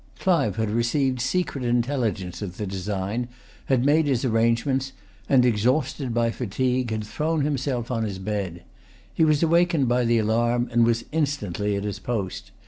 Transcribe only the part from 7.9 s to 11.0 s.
on his bed. He was awakened by the alarm, and